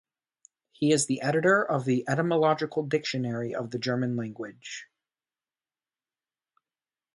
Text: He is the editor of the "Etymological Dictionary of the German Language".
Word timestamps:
He 0.71 0.91
is 0.91 1.05
the 1.05 1.21
editor 1.21 1.63
of 1.63 1.85
the 1.85 2.03
"Etymological 2.09 2.81
Dictionary 2.87 3.53
of 3.53 3.69
the 3.69 3.77
German 3.77 4.15
Language". 4.15 4.87